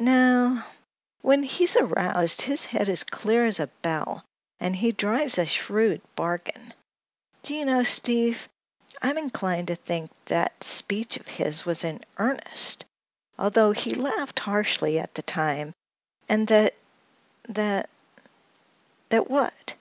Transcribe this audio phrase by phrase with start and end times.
[0.00, 0.62] "No;
[1.20, 4.24] when he's aroused his head is clear as a bell
[4.58, 6.72] and he drives a shrewd bargain.
[7.42, 8.48] Do you know, Steve,
[9.02, 12.86] I'm inclined to think that speech of his was in earnest,
[13.38, 15.74] although he laughed harshly at the time,
[16.26, 17.90] and that—that—"
[19.10, 19.74] "That what?"